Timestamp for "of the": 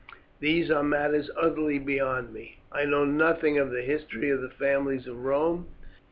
3.59-3.83, 4.31-4.49